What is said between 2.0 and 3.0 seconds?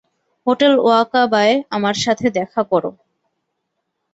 সাথে দেখা করো।